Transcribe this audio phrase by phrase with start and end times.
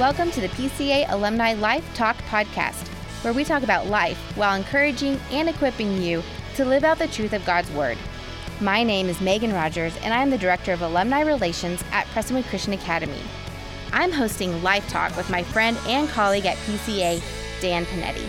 [0.00, 2.88] Welcome to the PCA Alumni Life Talk Podcast,
[3.22, 6.22] where we talk about life while encouraging and equipping you
[6.54, 7.98] to live out the truth of God's Word.
[8.62, 12.48] My name is Megan Rogers, and I am the Director of Alumni Relations at Prestonwood
[12.48, 13.20] Christian Academy.
[13.92, 17.22] I'm hosting Life Talk with my friend and colleague at PCA,
[17.60, 18.26] Dan Panetti.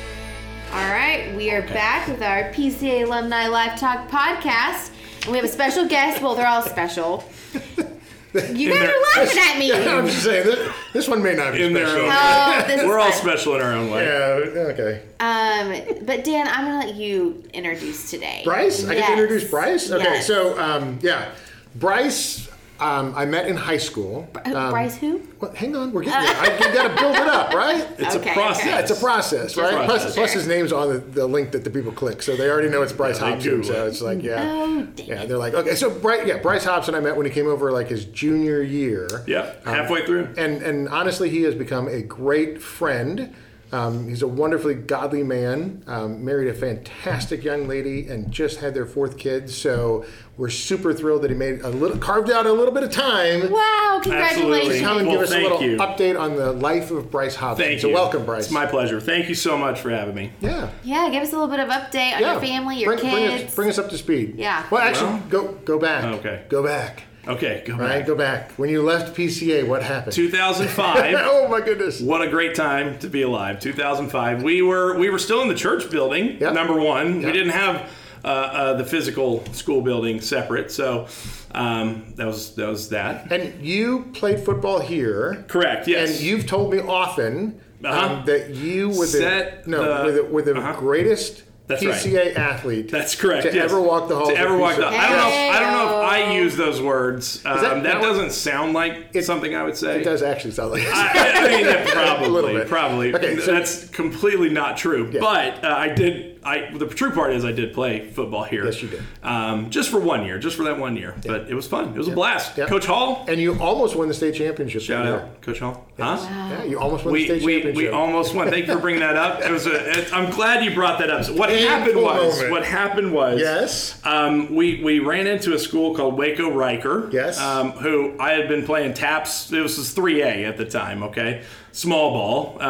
[0.73, 4.91] All right, we are back with our PCA Alumni Life Talk podcast.
[5.21, 6.21] And we have a special guest.
[6.21, 7.23] Well, they're all special.
[8.34, 9.73] You guys their- are laughing at me.
[9.73, 12.05] I'm just saying this, this one may not be In their special.
[12.05, 13.19] own- Oh, this We're all fun.
[13.21, 14.05] special in our own way.
[14.05, 14.60] Yeah.
[14.71, 15.01] Okay.
[15.19, 18.41] Um, but Dan, I'm gonna let you introduce today.
[18.46, 19.07] Bryce, I get Yes.
[19.07, 19.91] to introduce Bryce.
[19.91, 20.04] Okay.
[20.04, 20.28] Yes.
[20.28, 21.32] So um, yeah,
[21.75, 22.47] Bryce.
[22.81, 24.27] Um, I met in high school.
[24.35, 25.21] Uh, Um, Bryce, who?
[25.39, 26.35] Well, hang on, we're getting there.
[26.41, 27.87] I, you got to build it up, right?
[27.99, 28.65] It's Okay, a process.
[28.65, 29.73] Yeah, it's a process, right?
[29.85, 30.01] process.
[30.01, 32.69] Plus, plus his name's on the, the link that the people click, so they already
[32.69, 33.63] know it's Bryce Yeah, they Hobson.
[33.63, 35.25] So it's like, yeah, Oh, dang yeah.
[35.25, 36.95] They're like, okay, so Bryce, yeah, Bryce Hobson.
[36.95, 39.07] I met when he came over like his junior year.
[39.27, 40.33] Yeah, halfway through.
[40.38, 43.33] and and honestly, he has become a great friend.
[43.73, 45.83] Um, he's a wonderfully godly man.
[45.88, 49.50] Um, married a fantastic young lady, and just had their fourth kid.
[49.50, 50.03] So
[50.38, 53.50] we're super thrilled that he made a little, carved out a little bit of time.
[53.52, 54.02] Wow!
[54.03, 54.11] Absolutely.
[54.11, 54.81] Congratulations.
[54.81, 55.78] Come and Well, give us a little you.
[55.78, 57.66] update on the life of Bryce Hobson.
[57.66, 57.94] Thank so you.
[57.94, 58.45] welcome, Bryce.
[58.45, 59.00] It's my pleasure.
[59.00, 60.31] Thank you so much for having me.
[60.41, 60.69] yeah.
[60.83, 62.31] Yeah, give us a little bit of update on Yeah.
[62.33, 63.44] your family, your bring, Bring kids.
[63.45, 64.35] us, bring us up to speed.
[64.38, 64.66] Yeah.
[64.69, 66.03] Well, actually, Well- go go back.
[66.16, 66.44] Okay.
[66.50, 67.03] Go back.
[67.27, 68.00] Okay, go Right.
[68.00, 68.08] back.
[68.08, 68.52] Go back.
[68.53, 70.14] When you left PCA, what happened?
[70.14, 71.16] 2005.
[71.19, 72.02] oh my goodness.
[72.02, 73.59] What a great time to be alive.
[73.59, 74.41] 2005.
[74.44, 76.38] We were we were still in the church building.
[76.39, 76.53] Yep.
[76.53, 77.25] Number one, Yep.
[77.25, 77.89] we didn't have
[78.23, 81.08] uh, uh, the physical school building separate, so
[81.53, 83.31] um, that was that was that.
[83.31, 85.45] And you played football here.
[85.47, 85.88] Correct.
[85.88, 86.11] Yes.
[86.11, 88.16] And you've told me often Uh-huh.
[88.17, 90.80] um, that you were the Set no the- were the, were the uh-huh.
[90.80, 91.95] greatest That's right.
[91.95, 92.89] PCA athlete.
[92.91, 93.44] That's correct.
[93.47, 93.66] To yes.
[93.66, 94.30] ever walk the halls.
[94.30, 94.83] To ever walk the.
[94.83, 94.88] PCA.
[94.97, 95.27] I don't know.
[95.27, 97.45] If, I don't know if I use those words.
[97.45, 100.02] Um, that- that, now- doesn't sound like something I would say.
[100.02, 100.83] It does actually sound like.
[100.86, 102.67] I, I mean, yeah, probably, A little bit.
[102.67, 103.16] probably.
[103.16, 105.11] Okay, so- That's completely not true.
[105.11, 106.31] But uh, I did.
[106.44, 108.66] I the true part is I did play football here.
[108.66, 109.03] Yes, you did.
[109.22, 111.16] Um, just for one year, just for that one year.
[111.25, 111.90] But it was fun.
[111.90, 112.56] It was a blast.
[112.56, 113.25] Coach Hall.
[113.28, 114.81] and you almost won the state championship.
[114.81, 115.88] Shout out, Coach Hall.
[116.00, 116.18] Huh?
[116.19, 117.78] Yeah, you almost won the state we, championship.
[117.78, 118.50] we almost won.
[118.50, 119.41] Thank you for bringing that up.
[119.41, 121.25] It was a, it, I'm glad you brought that up.
[121.25, 122.51] So what happened was moment.
[122.51, 124.00] what happened was Yes.
[124.03, 127.13] um, we we ran into a school called Waco Reicher.
[127.13, 127.40] Yes.
[127.40, 129.53] Um, who I had been playing TAPPS.
[129.53, 131.03] It was 3A at the time.
[131.03, 132.62] Okay, small ball.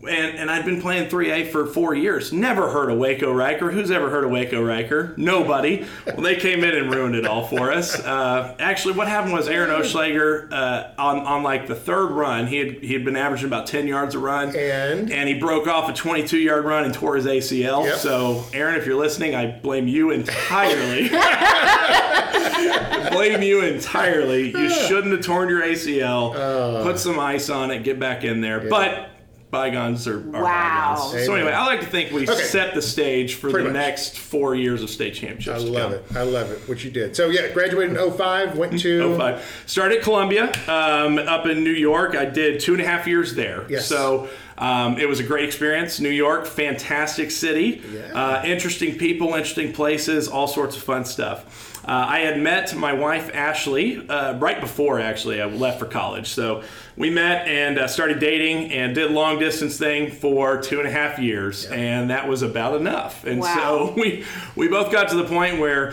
[0.00, 2.32] And, and I'd been playing 3A for four years.
[2.32, 3.72] Never heard of Waco Reicher.
[3.72, 5.18] Who's ever heard of Waco Reicher?
[5.18, 5.84] Nobody.
[6.06, 7.98] Well, they came in and ruined it all for us.
[7.98, 12.58] Uh, actually, what happened was Aaron Oschlager, uh, on, on like the third run, he
[12.58, 14.54] had, he had been averaging about 10 yards a run.
[14.54, 15.10] And?
[15.10, 17.84] And he broke off a 22 yard run and tore his ACL.
[17.84, 17.96] Yep.
[17.96, 21.08] So, Aaron, if you're listening, I blame you entirely.
[23.10, 24.50] blame you entirely.
[24.50, 26.36] You shouldn't have torn your ACL.
[26.36, 26.84] Uh.
[26.84, 28.60] Put some ice on it, get back in there.
[28.60, 29.10] But
[29.50, 30.94] bygones are, are Wow.
[31.10, 31.26] bygones.
[31.26, 32.34] So anyway, I like to think we Okay.
[32.42, 33.80] set the stage for Pretty the much.
[33.82, 35.64] next four years of state I championships.
[35.64, 36.04] to love it.
[36.14, 36.60] I love it.
[36.68, 37.16] What you did.
[37.16, 39.62] So yeah, graduated in 05, went to Oh five.
[39.66, 42.14] Started at Columbia um, up in New York.
[42.14, 43.64] I did two and a half years there.
[43.68, 43.86] Yes.
[43.86, 46.00] So um, it was a great experience.
[46.00, 47.80] New York, fantastic city.
[47.92, 48.12] Yeah.
[48.14, 51.76] Uh, interesting people, interesting places, all sorts of fun stuff.
[51.84, 56.28] Uh, I had met my wife Ashley uh, right before actually I left for college.
[56.28, 56.62] So
[56.96, 60.90] we met and uh, started dating and did long distance thing for two and a
[60.90, 63.24] half years, and that was about enough.
[63.24, 63.54] And Wow.
[63.54, 65.92] so we we both got to the point where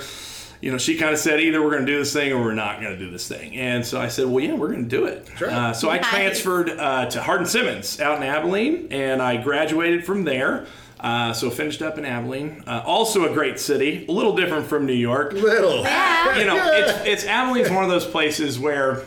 [0.61, 2.53] you know, she kind of said either we're going to do this thing or we're
[2.53, 3.55] not going to do this thing.
[3.55, 5.27] And so I said, well, yeah, we're going to do it.
[5.37, 5.49] Sure.
[5.49, 10.23] Uh, so I transferred uh, to Hardin Simmons out in Abilene, and I graduated from
[10.23, 10.65] there.
[10.99, 12.63] Uh, so finished up in Abilene.
[12.65, 15.33] Uh, also a great city, a little different from New York.
[15.33, 15.79] little.
[15.79, 19.03] You know, it's, it's Abilene's one of those places where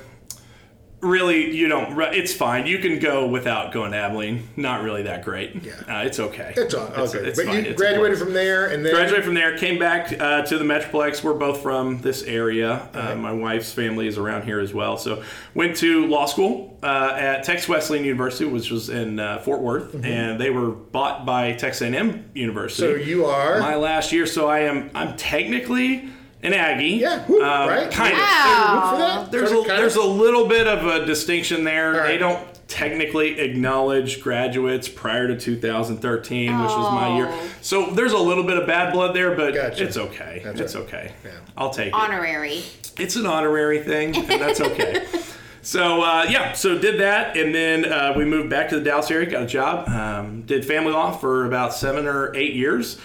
[1.00, 1.98] really you don't.
[2.14, 2.66] It's fine.
[2.66, 4.48] You can go without going to Abilene.
[4.56, 5.54] Not really that great.
[5.62, 5.74] Yeah.
[5.88, 6.52] Uh, it's okay.
[6.56, 7.26] It's all It's- okay.
[7.28, 7.64] it's but fine.
[7.64, 10.64] you It's graduated from there and then Graduated from there, came back uh, to the
[10.64, 11.22] Metroplex.
[11.22, 12.88] We're both from this area.
[12.94, 14.96] Uh, my wife's family is around here as well.
[14.98, 15.22] So
[15.54, 19.94] went to law school uh, at Texas Wesleyan University, which was in uh, Fort Worth,
[20.04, 22.82] and they were bought by Texas A&M University.
[22.86, 22.98] Mm-hmm.
[23.00, 24.26] So you are my last year.
[24.26, 24.90] So I am.
[24.94, 26.08] I'm technically
[26.42, 26.88] an Aggie.
[26.96, 27.90] Yeah, whoop, Um, right?
[27.90, 28.20] Kind of.
[28.20, 29.18] Wow.
[29.22, 29.30] Root?
[29.32, 31.92] There's a, there's kind a little bit of a distinction there.
[31.92, 32.06] right.
[32.08, 37.28] They don't technically acknowledge graduates prior to 2013, which was my year.
[37.30, 37.48] Oh.
[37.62, 39.84] So there's a little bit of bad blood there, but Gotcha.
[39.84, 40.42] it's okay.
[40.44, 40.84] That's it's right.
[40.84, 41.12] okay.
[41.24, 41.30] Yeah.
[41.56, 41.94] I'll take it.
[41.94, 42.62] Honorary.
[42.98, 45.06] It's an honorary thing, and that's okay.
[45.60, 49.10] So uh, yeah, so did that, and then uh, we moved back to the Dallas
[49.10, 52.98] area, got a job, um, did family law for about seven or eight years,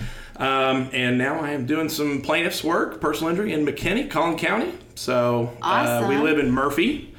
[0.43, 4.73] um, and now I am doing some plaintiffs work, personal injury in McKinney, Collin County.
[4.95, 7.09] So uh, we live in Murphy.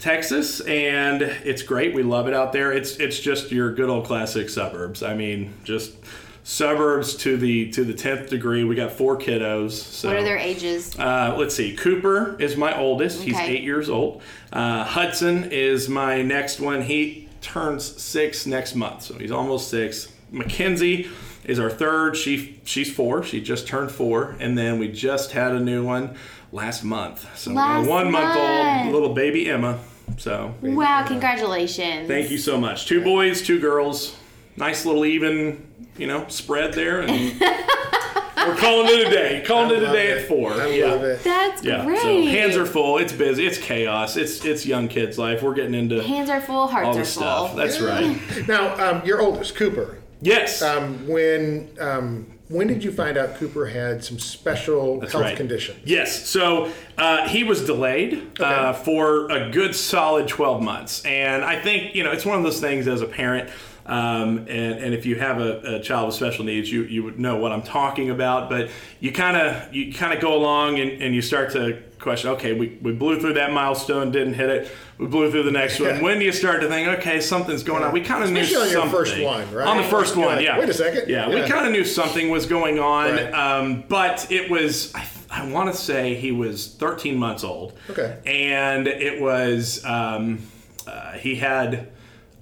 [0.00, 1.94] Texas, and it's great.
[1.94, 2.72] We love it out there.
[2.72, 5.00] It's it's just your good old classic suburbs.
[5.00, 5.94] I mean, just
[6.42, 8.64] suburbs to the to the tenth degree.
[8.64, 9.70] We got four kiddos.
[9.70, 10.08] So.
[10.08, 10.98] What are their ages?
[10.98, 11.76] Uh, let's see.
[11.76, 13.22] Cooper is my oldest.
[13.22, 14.22] He's eight years old.
[14.52, 16.82] Uh, Hudson is my next one.
[16.82, 20.08] He turns six next month, so he's almost six.
[20.32, 21.08] Mackenzie
[21.44, 22.16] is our third.
[22.16, 23.22] She she's four.
[23.22, 26.16] She just turned four, and then we just had a new one
[26.52, 27.26] last month.
[27.38, 28.84] So Last a one month month.
[28.86, 29.78] old little baby Emma.
[30.18, 32.06] So Wow, congratulations.
[32.08, 32.86] thank you so much.
[32.86, 34.16] Two boys, two girls.
[34.56, 35.66] Nice little even,
[35.96, 39.42] you know, spread there, and we're calling it a day.
[39.46, 40.18] Calling it a day it.
[40.18, 40.52] at four.
[40.52, 40.86] I yeah.
[40.86, 41.24] love it.
[41.24, 42.00] That's Yeah, great.
[42.00, 42.98] so hands are full.
[42.98, 43.46] It's busy.
[43.46, 44.16] It's chaos.
[44.18, 45.42] It's it's young kids' life.
[45.42, 47.04] We're getting into Hands are full, hearts all are full.
[47.06, 47.56] stuff.
[47.56, 48.18] That's right.
[48.46, 49.96] Now, um, your oldest, Cooper.
[50.22, 50.62] Yes.
[50.62, 55.36] Um, when um, when did you find out Cooper had some special That's health right.
[55.36, 55.80] conditions?
[55.84, 56.28] Yes.
[56.28, 61.04] So uh, he was delayed uh, for a good solid 12 months.
[61.04, 63.50] And I think, you know, it's one of those things as a parent.
[63.86, 67.18] Um, and, and if you have a, a child with special needs, you, you would
[67.18, 68.50] know what I'm talking about.
[68.50, 68.70] But
[69.00, 72.30] you kind of you kind of go along and, and you start to question.
[72.30, 74.70] Okay, we, we blew through that milestone, didn't hit it.
[74.98, 76.02] We blew through the next one.
[76.02, 77.92] When do you start to think, okay, something's going on?
[77.92, 79.66] We kind of knew Especially on your something first one, right?
[79.66, 80.42] on the first one.
[80.42, 80.58] yeah.
[80.58, 81.08] "Wait a second.
[81.08, 83.12] Yeah, we kind of knew something was going on.
[83.12, 83.32] Right.
[83.32, 87.72] Um, but it was, I, I want to say he was 13 months old.
[87.88, 88.18] Okay.
[88.26, 90.40] And it was, um,
[90.86, 91.88] uh, he had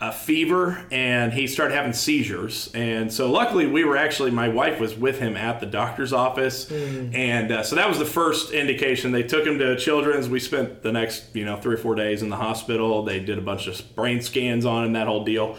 [0.02, 2.70] a fever and he started having seizures.
[2.72, 6.70] And so luckily we were actually, my wife was with him at the doctor's office.
[7.14, 9.12] And uh, so that was the first indication.
[9.12, 10.28] They took him to Children's.
[10.28, 13.02] We spent the next, you know, three or four days in the hospital.
[13.02, 15.58] They did a bunch of brain scans on him, that whole deal.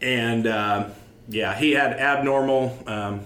[0.00, 0.88] And uh,
[1.28, 3.20] yeah, he had abnormal um,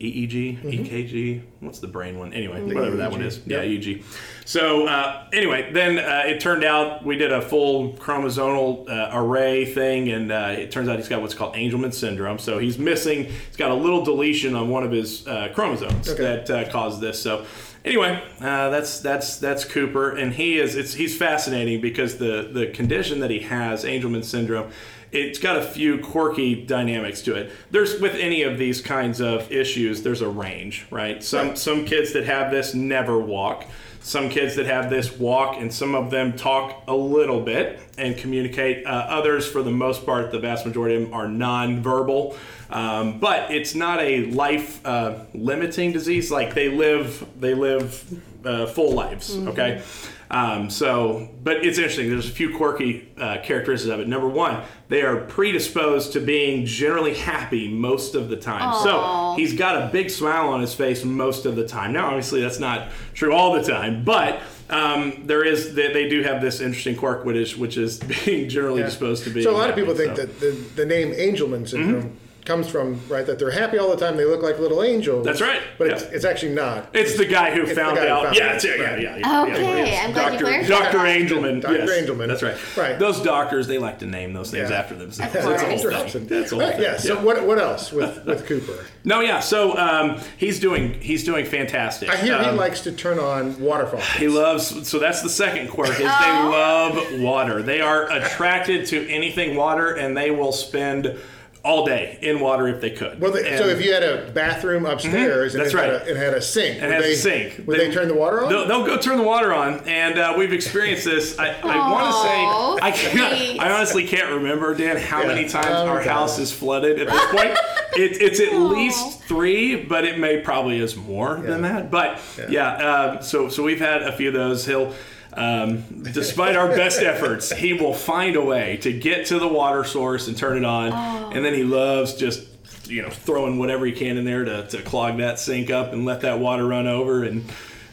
[0.00, 1.42] EEG, EKG.
[1.60, 2.34] What's the brain one?
[2.34, 3.40] Anyway, whatever that one EEG, is.
[3.46, 4.02] Yeah, EEG.
[4.44, 9.64] So uh, anyway, then uh, it turned out we did a full chromosomal uh, array
[9.64, 12.38] thing, and uh, it turns out he's got what's called Angelman syndrome.
[12.38, 13.24] So he's missing.
[13.24, 16.22] He's got a little deletion on one of his uh, chromosomes Okay.
[16.22, 17.20] that uh, caused this.
[17.22, 17.46] So.
[17.84, 22.66] Anyway, uh, that's that's that's Cooper, and he is it's he's fascinating because the the
[22.66, 24.72] condition that he has, Angelman syndrome,
[25.16, 27.50] it's got a few quirky dynamics to it.
[27.70, 31.22] There's with any of these kinds of issues, there's a range, right?
[31.22, 31.58] Some Right.
[31.58, 33.64] some kids that have this never walk.
[34.00, 38.16] Some kids that have this walk, and some of them talk a little bit and
[38.16, 38.86] communicate.
[38.86, 42.36] Uh, others, for the most part, the vast majority of them are non-verbal.
[42.70, 46.30] Um, but it's not a life uh, limiting disease.
[46.30, 49.36] Like they live, they live uh, full lives.
[49.36, 49.82] Okay.
[50.30, 52.08] Um, so, but it's interesting.
[52.08, 54.08] There's a few quirky uh, characteristics of it.
[54.08, 58.62] Number one, they are predisposed to being generally happy most of the time.
[58.62, 58.82] Aw.
[58.82, 61.92] So he's got a big smile on his face most of the time.
[61.92, 66.22] Now, obviously, that's not true all the time, but um, there is they, they do
[66.22, 69.42] have this interesting quirk, which is which is being generally disposed to be.
[69.42, 70.26] So a lot of people happy, think so.
[70.26, 70.40] Mm-hmm.
[70.40, 74.16] that the, the name Angelman syndrome comes from right that they're happy all the time.
[74.16, 75.24] They look like little angels.
[75.26, 75.94] That's right, But yeah.
[75.94, 76.88] it's, it's actually not.
[76.94, 78.24] It's the guy who found guy who out.
[78.24, 80.04] found yeah, it, it's, yeah, yeah, yeah, yeah, Okay, yeah.
[80.06, 80.44] I'm glad you Dr.
[80.44, 80.98] clarified Dr.
[80.98, 81.60] Angelman.
[81.60, 81.74] Dr.
[81.76, 82.28] yes, Angelman.
[82.28, 82.76] That's right.
[82.76, 82.98] Right.
[82.98, 84.78] Those doctors, they like to name those things Yeah.
[84.78, 85.34] after themselves.
[85.34, 85.94] Of That's the course.
[85.94, 86.26] whole thing.
[86.28, 86.82] That's the whole Right, thing.
[86.82, 86.96] yeah.
[86.96, 88.84] So what what else with with Cooper?
[89.04, 89.40] No, yeah.
[89.40, 92.08] So um, he's doing he's doing fantastic.
[92.08, 94.04] I hear he Um, likes to turn on waterfalls.
[94.16, 96.50] He loves so that's the second quirk is they Oh.
[96.52, 97.62] love water.
[97.62, 101.16] They are attracted to anything water and they will spend
[101.66, 103.20] all day in water if they could.
[103.20, 105.92] Well, they, so if you had a bathroom upstairs and That's it, right.
[105.92, 107.66] had a, it had a sink, it would has they, a sink.
[107.66, 108.48] Would they, turn the water on?
[108.48, 111.36] They'll, they'll go turn the water on, and uh, we've experienced this.
[111.38, 113.60] I, I want to say I can't.
[113.60, 115.26] I honestly can't remember, Dan, how Yeah.
[115.28, 116.06] many times Oh, our God.
[116.12, 117.50] house is flooded at this point.
[117.96, 118.58] it, it's at Aw.
[118.68, 121.90] least three, but it may probably is more than that.
[121.90, 124.64] But yeah, uh, so so we've had a few of those.
[124.66, 124.94] He'll.
[125.36, 129.84] Um, despite our best efforts, he will find a way to get to the water
[129.84, 132.48] source and turn it on, and then he loves just
[132.88, 136.04] you know throwing whatever he can in there to, to clog that sink up and
[136.04, 137.44] let that water run over, and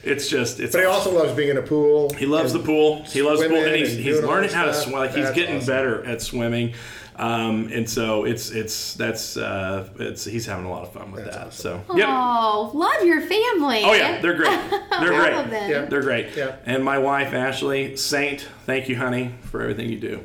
[0.03, 2.13] it's just it's but he also loves being in a pool.
[2.13, 3.03] he loves the pool.
[3.03, 4.95] He loves the pool, swimming and he's, and he's learning how to swim.
[4.95, 5.67] Like he's getting awesome.
[5.67, 6.73] better at swimming,
[7.15, 11.25] um, and so it's it's that's uh, it's he's having a lot of fun with
[11.25, 11.47] That's that.
[11.47, 11.83] awesome.
[11.87, 12.07] So yep.
[12.09, 13.83] Oh, love your family.
[13.83, 14.59] Oh yeah, they're great.
[14.99, 15.49] They're great.
[15.49, 15.71] them.
[15.71, 15.85] Yeah.
[15.85, 16.35] They're great.
[16.35, 16.55] Yeah.
[16.65, 20.23] And my wife Ashley, Saint, thank you, honey, for everything you do.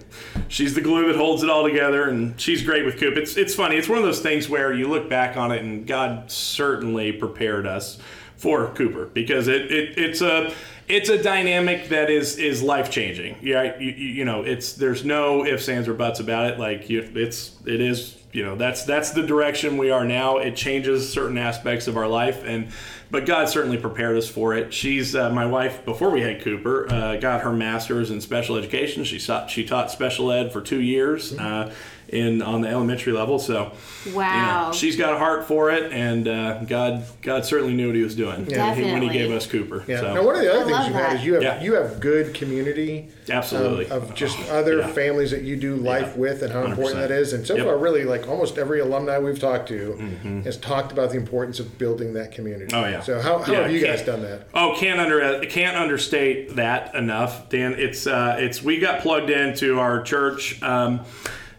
[0.48, 3.16] She's the glue that holds it all together, and she's great with Coop.
[3.16, 3.76] It's it's funny.
[3.76, 7.66] It's one of those things where you look back on it, and God certainly prepared
[7.66, 7.98] us
[8.36, 10.52] for Cooper because it, it it's a
[10.88, 13.36] it's a dynamic that is is life changing.
[13.42, 16.58] Yeah, you, you, know, it's there's no ifs, ands, or buts about it.
[16.58, 20.38] Like you, it's it is you know that's that's the direction we are now.
[20.38, 22.68] It changes certain aspects of our life, and
[23.10, 24.72] but God certainly prepared us for it.
[24.72, 26.90] She's uh, my wife before we had Cooper.
[26.90, 29.04] Uh, got her master's in special education.
[29.04, 31.36] She taught she taught special ed for two years.
[31.38, 31.72] Uh,
[32.08, 33.72] in on the elementary level, so
[34.04, 34.72] you know, Wow.
[34.72, 38.14] she's got a heart for it, and uh, God God certainly knew what He was
[38.14, 38.70] doing Yeah.
[38.70, 39.84] when he- when He gave us Cooper.
[39.86, 40.00] Yeah.
[40.00, 40.14] So.
[40.14, 41.62] Now, one of the I other things love you have is you have Yeah.
[41.62, 43.08] you have good community.
[43.30, 43.84] Absolutely.
[43.90, 44.86] um, of just other Yeah.
[44.86, 46.20] families that you do life Yeah.
[46.20, 47.08] with and how important 100%.
[47.08, 47.34] that is.
[47.34, 47.66] And so Yep.
[47.66, 50.40] far, really, like almost every alumni we've talked to Mm-hmm.
[50.42, 52.74] has talked about the importance of building that community.
[52.74, 53.00] Oh, yeah.
[53.02, 54.48] So how, how Yeah, have you guys done that?
[54.54, 57.74] Oh, can't under can't understate that enough, Dan.
[57.78, 60.62] It's uh, it's we got plugged into our church.
[60.62, 61.00] Um,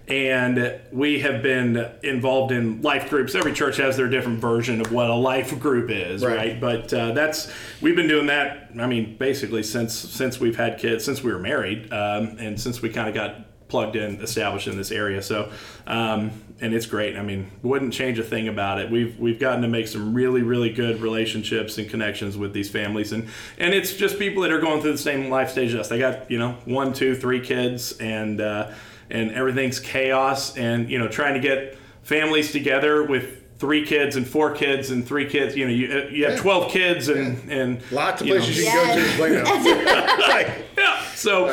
[0.10, 3.36] and we have been involved in life groups.
[3.36, 6.36] Every church has their different version of what a life group is, Right.
[6.36, 6.60] right?
[6.62, 8.72] But uh, that's we've been doing that.
[8.80, 12.82] I mean, basically since since we've had kids, since we were married, um, and since
[12.82, 15.22] we kind of got plugged in, established in this area.
[15.22, 15.52] So,
[15.86, 17.16] um, and it's great.
[17.16, 18.90] I mean, wouldn't change a thing about it.
[18.90, 23.12] We've we've gotten to make some really really good relationships and connections with these families,
[23.12, 23.28] and
[23.60, 25.88] and it's just people that are going through the same life stage as us.
[25.88, 28.72] They got you know one, two, three kids, and uh,
[29.10, 33.38] and everything's chaos, and you know trying to get families together with.
[33.60, 35.54] Three kids and four kids and three kids.
[35.58, 36.40] You know, you, uh, you have Yeah.
[36.40, 39.18] twelve kids and and Lots of you know, places you Yes.
[39.18, 40.54] can go to to play now.
[40.78, 41.04] yeah.
[41.14, 41.48] So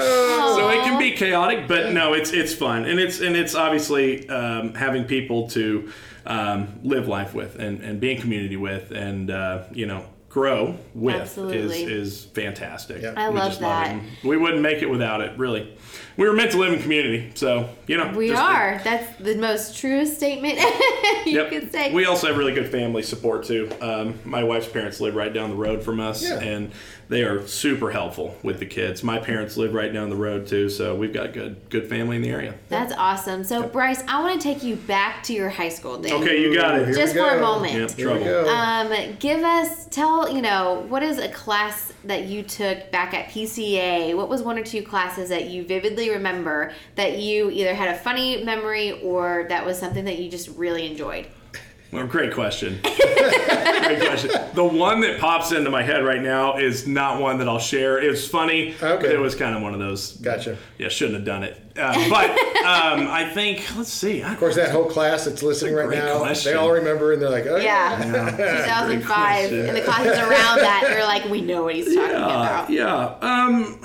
[0.55, 4.29] so it can be chaotic, but no, it's it's fun, and it's and it's obviously
[4.29, 5.91] um, having people to
[6.27, 10.77] um, live life with and, and be in community with, and uh, you know grow
[10.95, 11.85] with Absolutely.
[11.85, 13.01] is is fantastic.
[13.03, 13.15] Yeah.
[13.17, 13.97] I We love just that.
[13.97, 14.03] it.
[14.25, 15.39] We wouldn't make it without it.
[15.39, 15.75] Really,
[16.19, 18.81] we were meant to live in community, so you know We just- are.
[18.85, 20.59] That's the most truest statement
[21.25, 21.49] you Yep.
[21.51, 21.93] could say.
[21.93, 23.71] We also have really good family support too.
[23.81, 26.39] Um, my wife's parents live right down the road from us, Yeah.
[26.41, 26.71] and
[27.09, 29.03] they are super helpful with the kids.
[29.05, 32.23] My parents live right down the road too, so we've got good good family in
[32.23, 32.55] the area.
[32.69, 33.45] That's awesome.
[33.45, 36.13] So, Bryce, I want to take you back to your high school days.
[36.13, 36.87] Okay, you got it.
[36.87, 37.75] here Just we for a moment.
[37.75, 38.45] Yep, Here we trouble.
[38.45, 38.49] go.
[38.55, 43.29] Um, give us, tell, you know, what is a class that you took back at
[43.29, 44.17] PCA?
[44.17, 47.99] What was one or two classes that you vividly remember that you either had a
[47.99, 51.27] funny memory or that was something that you just really enjoyed?
[51.97, 52.79] Well, great question.
[52.83, 54.31] great question.
[54.55, 57.99] The one that pops into my head right now is not one that I'll share.
[57.99, 58.75] It's funny.
[58.83, 59.07] Okay.
[59.07, 60.13] but It was kind of one of those.
[60.13, 60.59] Gotcha.
[60.79, 61.61] Yeah, shouldn't have done it.
[61.77, 64.23] Uh, but um, I think let's see.
[64.23, 66.53] I, Of course, that whole class that's listening right now, question.
[66.53, 67.97] they all remember and they're like, oh, Yeah.
[68.37, 69.53] Great 2005.
[69.53, 72.71] And the classes around that, they're like, we know what he's talking uh, about.
[72.71, 73.17] yeah.
[73.21, 73.81] Um,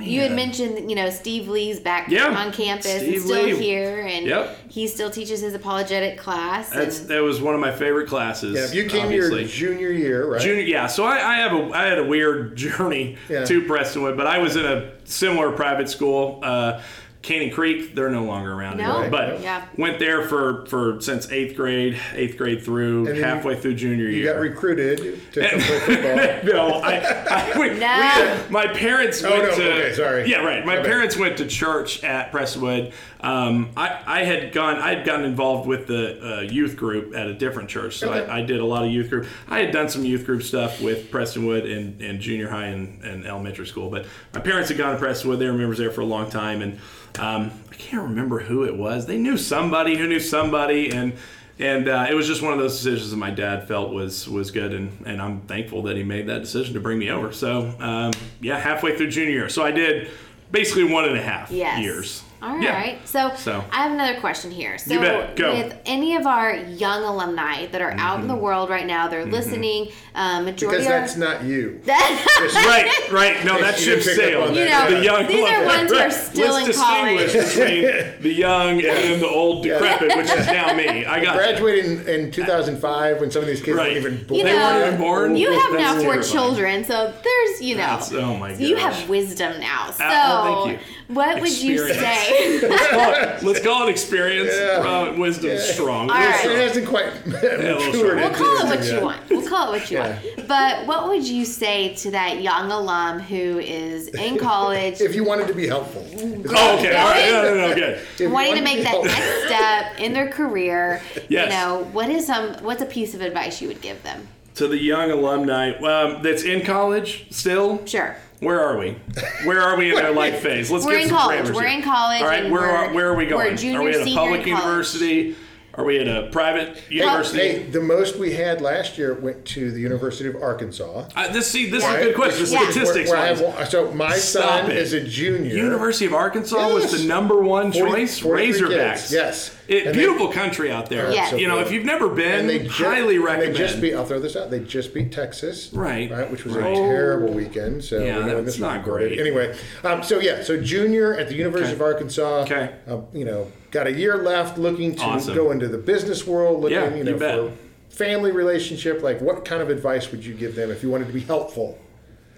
[0.00, 3.54] You had mentioned, you know, Steve Lee's back Yeah, on campus and still Lee.
[3.56, 4.56] here, and Yep.
[4.68, 6.70] he still teaches his apologetic class.
[6.70, 8.56] That's and that was one of my favorite classes.
[8.56, 9.40] Yeah, if you came obviously.
[9.40, 10.40] your junior year, right?
[10.40, 10.86] Junior, yeah.
[10.86, 13.44] So I, I have a I had a weird journey Yeah.
[13.44, 16.80] to Prestonwood, but I was in a similar private school, uh,
[17.22, 17.94] Caney Creek.
[17.94, 18.84] They're no longer around No.
[19.02, 19.64] anymore, but Yeah.
[19.76, 24.06] went there for for since eighth grade, eighth grade through And then halfway through junior
[24.06, 24.26] you year.
[24.28, 25.78] You got recruited to come play
[26.40, 26.52] football.
[26.54, 26.96] no, I,
[27.30, 27.86] I we, we, No.
[27.86, 29.72] uh, my parents Oh, went no, to.
[29.72, 30.30] okay, sorry.
[30.30, 30.64] Yeah, right.
[30.64, 30.86] My My bad.
[30.86, 32.92] parents went to church at Prestonwood.
[33.22, 34.76] Um, I, I had gone.
[34.76, 38.30] I had gotten involved with the uh, youth group at a different church, so Okay.
[38.30, 39.26] I, I did a lot of youth group.
[39.46, 43.26] I had done some youth group stuff with Prestonwood and, in junior high and, and
[43.26, 45.38] elementary school, but my parents had gone to Prestonwood.
[45.38, 46.78] They were members there for a long time, and
[47.18, 49.06] um, I can't remember who it was.
[49.06, 51.14] They knew somebody who knew somebody, and
[51.58, 54.50] and uh, it was just one of those decisions that my dad felt was was
[54.50, 57.32] good, and, and I'm thankful that he made that decision to bring me over.
[57.32, 60.10] So um, yeah, halfway through junior year, so I did
[60.50, 61.80] basically one and a half Yes.
[61.80, 62.22] years.
[62.42, 62.62] All right.
[62.62, 62.98] Yeah.
[63.04, 64.78] So, So- I have another question here.
[64.78, 65.36] So bet.
[65.36, 65.52] Go.
[65.54, 68.28] with any of our young alumni that are out in Mm-hmm.
[68.28, 69.88] the world right now, they're listening.
[70.14, 71.80] Um, majority Because are that's not you.
[71.86, 73.44] right, right.
[73.44, 74.48] No, that You ship up sailed.
[74.50, 77.32] on You know, the young these are ones who are still Let's in college.
[77.32, 81.04] distinguish between the young and then the old decrepit, which is now me.
[81.06, 81.36] I got.
[81.36, 84.02] Graduated in, in 2005 when some of these kids Right.
[84.02, 84.38] weren't even born.
[84.38, 85.36] you They weren't know, even born?
[85.36, 86.32] you have That's now four terrifying.
[86.32, 89.90] children, so there's you know, That's- oh my you have wisdom now.
[89.92, 90.80] So, oh, thank
[91.14, 92.00] what would you Experience.
[92.00, 92.68] say?
[92.68, 94.50] Let's call it, let's call it experience.
[94.54, 94.78] Yeah.
[95.12, 96.10] Uh, wisdom strong.
[96.10, 96.44] All right.
[96.44, 97.92] It hasn't quite little matured.
[97.92, 98.16] short.
[98.16, 99.02] We'll into call it what you yet.
[99.02, 99.30] want.
[99.30, 100.18] We'll call it what you Yeah.
[100.36, 100.48] want.
[100.48, 105.24] But what would you say to that young alum who is in college, If you
[105.24, 106.06] wanted to be helpful.
[106.12, 106.94] Oh, okay.
[106.96, 107.30] All right.
[107.30, 107.74] No, no, no.
[107.74, 107.94] Good.
[108.14, 109.12] If you wanting to make be that helpful.
[109.12, 111.02] next step in their career?
[111.28, 111.46] Yes.
[111.46, 112.54] You know, what is some?
[112.62, 114.28] What's a piece of advice you would give them?
[114.56, 117.84] To the young alumni um, that's in college still.
[117.86, 118.16] Sure.
[118.40, 118.96] Where are we?
[119.44, 120.70] Where are we in their life phase?
[120.70, 121.40] Let's We're get in some college.
[121.46, 121.78] parameters We're here.
[121.78, 123.56] in college All right, where are, where are we going?
[123.56, 125.36] junior, are we at a public university?
[125.74, 127.62] Are we at a private university?
[127.62, 131.04] The most we had last year went to the University of Arkansas.
[131.14, 131.94] Uh, this see, this Yeah.
[131.94, 132.44] is a good question.
[132.44, 132.70] The Yeah.
[132.70, 133.08] statistics.
[133.10, 134.76] Where- where have so my Stop son it.
[134.76, 135.54] is a junior.
[135.54, 138.20] University of Arkansas was the number one 40 choice.
[138.20, 138.92] Razorbacks.
[138.94, 139.50] kids, yes.
[139.68, 141.12] It, And they- beautiful country out there.
[141.12, 141.32] Yes.
[141.38, 143.54] You know, if you've never been, And they ju- highly recommend.
[143.54, 143.94] They just beat.
[143.94, 144.50] I'll throw this out.
[144.50, 145.70] They just beat Texas.
[145.72, 146.10] Right.
[146.10, 146.28] Right.
[146.28, 146.72] Which was Right.
[146.72, 147.84] a terrible weekend.
[147.84, 149.20] So Yeah, that's this not great.
[149.20, 151.76] Anyway, um, so yeah, so junior at the University Okay.
[151.76, 152.40] of Arkansas.
[152.42, 152.70] Okay.
[152.90, 155.34] Uh, you know, got a year left, looking to Awesome.
[155.34, 157.34] go into the business world, looking Yeah, you know you bet.
[157.38, 157.52] for
[157.88, 159.02] family relationship.
[159.02, 161.78] Like, what kind of advice would you give them if you wanted to be helpful?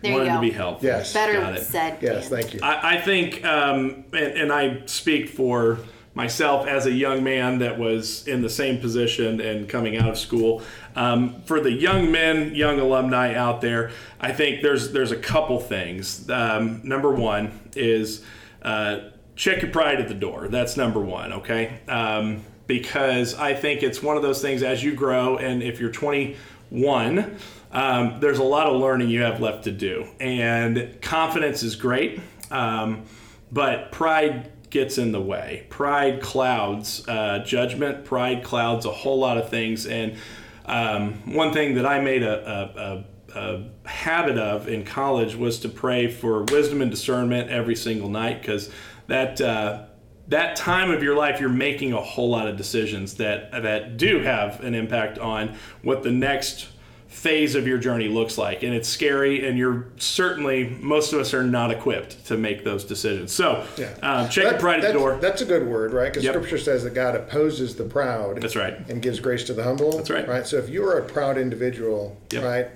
[0.03, 0.37] There wanted you go.
[0.37, 0.87] to be helpful.
[0.89, 1.13] Yes.
[1.13, 1.63] Better Got it.
[1.65, 1.99] said.
[2.01, 2.29] Yes.
[2.29, 2.61] Thank you.
[2.63, 5.79] I, I think, um, and, and I speak for
[6.15, 10.19] myself as a young man that was in the same position and coming out of
[10.19, 10.61] school.
[10.97, 15.59] Um, for the young men, young alumni out there, I think there's there's a couple
[15.61, 16.29] things.
[16.29, 18.23] Um, number one is
[18.63, 18.99] uh,
[19.37, 20.49] check your pride at the door.
[20.49, 21.33] That's number one.
[21.33, 21.81] Okay.
[21.89, 25.91] Um, because I think it's one of those things as you grow, and if you're
[25.91, 27.37] 21,
[27.73, 30.07] um, there's a lot of learning you have left to do.
[30.21, 32.21] And confidence is great,
[32.51, 33.05] um,
[33.51, 35.67] but pride gets in the way.
[35.69, 39.87] Pride clouds uh, judgment, pride clouds a whole lot of things.
[39.87, 40.17] And
[40.65, 45.59] um, one thing that I made a, a, a, a habit of in college was
[45.61, 48.71] to pray for wisdom and discernment every single night because
[49.09, 49.41] that.
[49.41, 49.85] Uh,
[50.29, 54.21] that time of your life you're making a whole lot of decisions that that do
[54.21, 56.69] have an impact on what the next
[57.09, 61.35] phase of your journey looks like and it's scary and you're certainly most of us
[61.35, 63.89] are not equipped to make those decisions so Yeah.
[64.03, 66.11] um, check your That- pride at the door That's a good word, right?
[66.11, 66.35] Because Yep.
[66.35, 68.41] Scripture says that God opposes the proud.
[68.41, 68.79] That's right.
[68.89, 69.97] And gives grace to the humble.
[69.97, 70.27] That's right.
[70.27, 70.47] Right.
[70.47, 72.45] So if you are a proud individual, Yep.
[72.45, 72.69] right,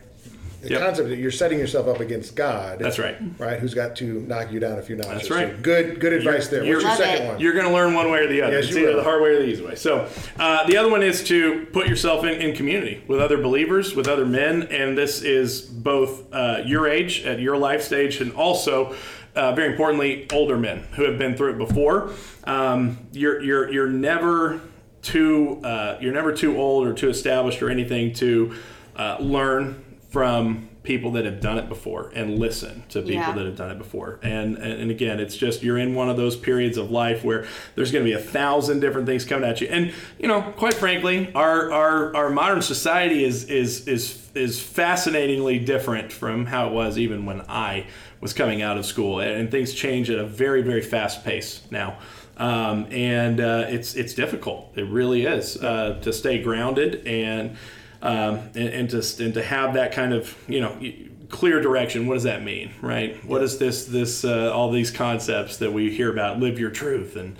[0.68, 0.82] the Yep.
[0.82, 2.78] concept that you're setting yourself up against God.
[2.78, 3.16] That's right.
[3.38, 3.58] Right.
[3.58, 5.12] Who's got to knock you down a few notches.
[5.12, 5.62] That's So right.
[5.62, 6.00] good.
[6.00, 6.64] Good advice there.
[6.64, 7.28] you're- What's your second it.
[7.32, 7.40] one?
[7.40, 8.54] You're going to learn one way or the other.
[8.56, 8.96] Yes, it's you either will.
[8.98, 9.74] the hard way or the easy way.
[9.74, 10.06] So
[10.38, 14.08] uh, the other one is to put yourself in, in community with other believers, with
[14.08, 18.94] other men, and this is both uh, your age at your life stage, and also.
[19.34, 22.10] Uh, very importantly, older men who have been through it before.
[22.44, 24.62] Um, you're you're you're never
[25.02, 28.54] too uh, you're never too old or too established or anything to
[28.96, 29.84] uh, learn
[30.16, 33.32] from people that have done it before and listen to people Yeah.
[33.32, 34.18] that have done it before.
[34.22, 37.44] And, and and again, it's just you're in one of those periods of life where
[37.74, 39.66] there's going to be a thousand different things coming at you.
[39.66, 45.58] And you know, quite frankly, our our, our modern society is is is is fascinatingly
[45.58, 47.88] different from how it was even when I
[48.22, 49.20] was coming out of school.
[49.20, 51.98] And, and things change at a very very fast pace now.
[52.38, 54.72] Um, and uh, it's it's difficult.
[54.76, 57.56] It really is uh, to stay grounded and
[58.06, 60.76] um, and, and to and to have that kind of you know
[61.28, 62.06] clear direction.
[62.06, 63.22] What does that mean, right?
[63.24, 66.38] What is this this uh, all these concepts that we hear about?
[66.38, 67.36] Live your truth and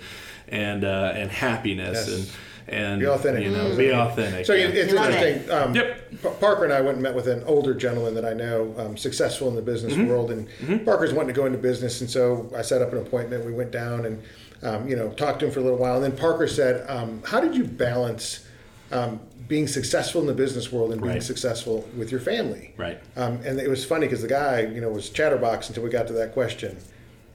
[0.47, 2.17] and uh, and happiness Yes.
[2.19, 2.29] and
[2.69, 3.43] and Be authentic.
[3.45, 4.45] You know, be authentic.
[4.45, 4.67] So yeah.
[4.67, 5.49] it's Love interesting.
[5.51, 6.21] Um, Yep.
[6.21, 8.97] Pa- Parker and I went and met with an older gentleman that I know, um,
[8.97, 10.07] successful in the business Mm-hmm.
[10.07, 10.47] world, and
[10.85, 13.45] Parker's wanting to go into business, and so I set up an appointment.
[13.45, 14.21] We went down and
[14.63, 17.21] um, you know talked to him for a little while, and then Parker said, um,
[17.25, 18.45] "How did you balance
[18.91, 21.23] um, being successful in the business world and being Right.
[21.23, 22.99] successful with your family?" Right.
[23.15, 26.07] Um, and it was funny because the guy, you know, was chatterbox until we got
[26.07, 26.77] to that question,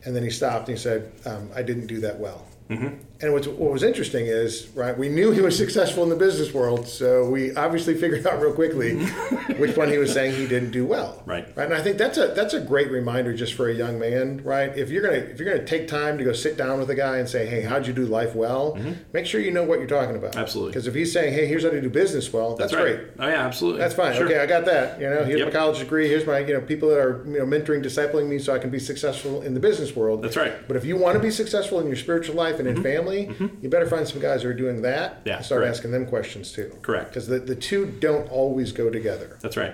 [0.05, 2.95] and then he stopped and he said, um, "I didn't do that well." Mm-hmm.
[3.23, 6.53] And what's, what was interesting is, right, we knew he was successful in the business
[6.53, 9.05] world, so we obviously figured out real quickly
[9.57, 11.23] which one he was saying he didn't do well.
[11.25, 11.47] Right.
[11.55, 11.65] Right.
[11.65, 14.77] And I think that's a that's a great reminder just for a young man, right?
[14.77, 17.17] If you're gonna if you're gonna take time to go sit down with a guy
[17.17, 18.77] and say, hey, how'd you do life well?
[19.13, 20.31] Make sure you know what you're talking about.
[20.31, 20.39] Mm-hmm.
[20.41, 20.71] Absolutely.
[20.71, 22.97] Because if he's saying, hey, here's how to do business well, that's, right.
[22.97, 23.07] great.
[23.19, 23.79] Oh yeah, absolutely.
[23.79, 24.15] That's fine.
[24.15, 24.25] Sure.
[24.25, 24.99] Okay, I got that.
[24.99, 25.47] You know, here's Yep.
[25.47, 26.09] my college degree.
[26.09, 28.69] Here's my you know people that are you know mentoring, discipling me, so I can
[28.69, 30.21] be successful in the business world.
[30.23, 30.51] That's right.
[30.51, 30.67] Mm-hmm.
[30.67, 33.47] But if you want to be successful in your spiritual life and in family, Mm-hmm.
[33.61, 35.21] you better find some guys who are doing that.
[35.25, 35.77] Yeah, and start correct.
[35.77, 36.75] asking them questions too.
[36.81, 37.09] Correct.
[37.09, 39.37] Because the, the two don't always go together.
[39.41, 39.73] That's right.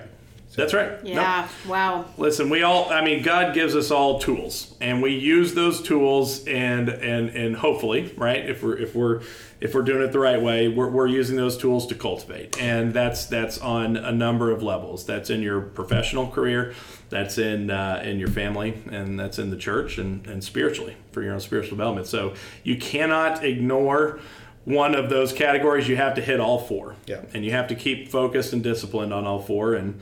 [0.56, 0.90] That's right.
[1.04, 1.14] Nope.
[1.14, 1.48] Yeah.
[1.66, 2.06] Wow.
[2.18, 6.44] Listen, we all I mean God gives us all tools and we use those tools
[6.46, 8.48] and and and hopefully, right?
[8.48, 9.22] If we're if we're
[9.60, 12.60] if we're doing it the right way, we're, we're using those tools to cultivate.
[12.60, 15.04] And that's that's on a number of levels.
[15.04, 16.74] That's in your professional career,
[17.10, 21.22] that's in uh, in your family, and that's in the church and, and spiritually for
[21.22, 22.06] your own spiritual development.
[22.06, 22.34] So
[22.64, 24.20] you cannot ignore
[24.64, 25.88] one of those categories.
[25.88, 26.96] You have to hit all four.
[27.06, 27.22] Yeah.
[27.32, 30.00] And you have to keep focused and disciplined on all four and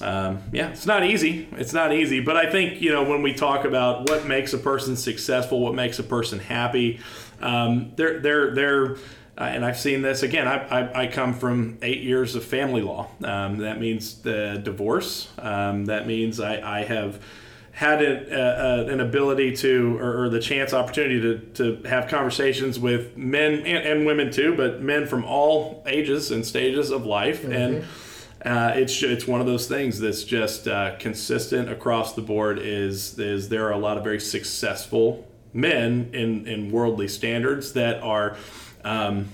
[0.00, 1.48] um, yeah, it's not easy.
[1.52, 4.58] It's not easy, but I think you know when we talk about what makes a
[4.58, 7.00] person successful, what makes a person happy,
[7.40, 8.96] um, they're they're they're.
[9.38, 10.48] Uh, and I've seen this again.
[10.48, 13.10] I, I, I come from eight years of family law.
[13.22, 15.28] Um, that means the divorce.
[15.38, 17.20] Um, that means I, I have
[17.72, 22.78] had a, a, an ability to, or, or, the chance, opportunity to, to have conversations
[22.78, 27.42] with men and, and, women too, but men from all ages and stages of life.
[27.42, 27.52] Mm-hmm.
[27.52, 27.84] And
[28.46, 32.60] uh, it's it's one of those things that's just uh, consistent across the board.
[32.60, 38.02] Is is there are a lot of very successful men in in worldly standards that
[38.02, 38.36] are.
[38.84, 39.30] Um,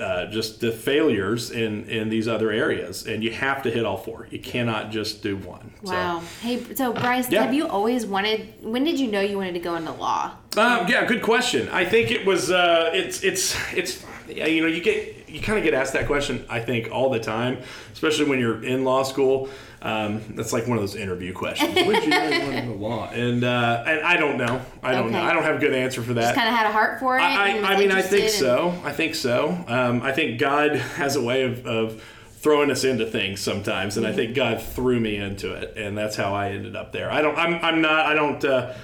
[0.00, 3.96] uh, just the failures in in these other areas, and you have to hit all
[3.96, 4.28] four.
[4.30, 5.72] You cannot just do one.
[5.82, 6.20] Wow.
[6.20, 7.42] So, hey, so Bryce, yeah.
[7.42, 8.54] have you always wanted?
[8.62, 10.34] When did you know you wanted to go into law?
[10.56, 11.68] Um, yeah, good question.
[11.70, 12.48] I think it was.
[12.48, 14.04] Uh, it's it's it's.
[14.28, 16.44] Yeah, you know, you get you kind of get asked that question.
[16.48, 17.58] I think all the time,
[17.92, 19.48] especially when you're in law school.
[19.80, 21.72] Um, that's like one of those interview questions.
[21.86, 23.10] When you you wanted to law?
[23.10, 24.60] And uh, and I don't know.
[24.82, 25.12] I don't okay.
[25.12, 25.22] know.
[25.22, 26.20] I don't have a good answer for that.
[26.20, 27.22] Just kind of had a heart for it.
[27.22, 28.74] I, I, I mean, I think so.
[28.84, 29.64] I think so.
[29.68, 32.02] Um, I think God has a way of, of
[32.38, 36.16] throwing us into things sometimes, and I think God threw me into it, and that's
[36.16, 37.10] how I ended up there.
[37.10, 37.38] I don't.
[37.38, 37.64] I'm.
[37.64, 38.06] I'm not.
[38.06, 38.44] I don't.
[38.44, 38.74] Uh,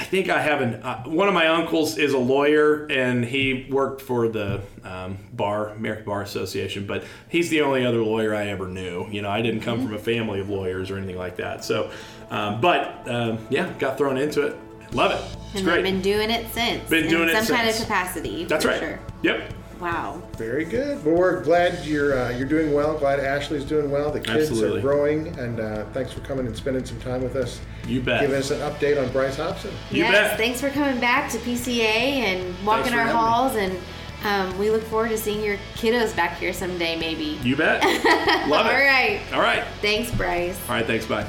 [0.00, 0.76] I think I have an.
[0.76, 5.68] Uh, one of my uncles is a lawyer, and he worked for the um, bar,
[5.68, 6.86] American Bar Association.
[6.86, 9.06] But he's the only other lawyer I ever knew.
[9.10, 9.88] You know, I didn't come mm-hmm.
[9.88, 11.66] from a family of lawyers or anything like that.
[11.66, 11.90] So,
[12.30, 14.56] um, but um, yeah, got thrown into it.
[14.92, 15.36] Love it.
[15.48, 15.82] It's and great.
[15.82, 16.88] Been doing it since.
[16.88, 17.58] Been doing it some since.
[17.58, 18.44] kind of capacity.
[18.44, 18.80] That's right.
[18.80, 18.98] Sure.
[19.20, 19.52] Yep.
[19.80, 20.22] Wow.
[20.38, 21.04] Very good.
[21.04, 22.98] Well, we're glad you're uh, you're doing well.
[22.98, 24.10] Glad Ashley's doing well.
[24.10, 24.78] The kids Absolutely.
[24.78, 27.60] are growing, and uh, thanks for coming and spending some time with us.
[27.90, 28.20] You bet.
[28.20, 29.72] Giving us an update on Bryce Hobson.
[29.90, 30.12] You yes.
[30.12, 30.36] Bet.
[30.38, 33.64] Thanks for coming back to PCA and walking our halls, me.
[33.64, 33.78] and
[34.22, 37.38] um, we look forward to seeing your kiddos back here someday, maybe.
[37.42, 37.82] You bet.
[38.48, 38.72] Love it.
[38.72, 39.20] All right.
[39.32, 39.64] All right.
[39.80, 40.58] Thanks, Bryce.
[40.68, 40.86] All right.
[40.86, 41.06] Thanks.
[41.06, 41.26] Bye.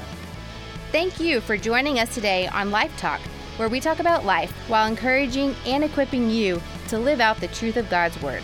[0.92, 3.22] Thank you for joining us today on Life Talk,
[3.58, 7.78] where we talk about life while encouraging and equipping you to live out the truth
[7.78, 8.44] of God's Word.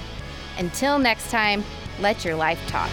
[0.58, 1.64] Until next time,
[2.00, 2.90] let your life talk.